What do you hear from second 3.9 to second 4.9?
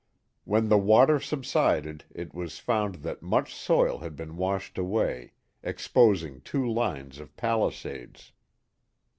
had been washed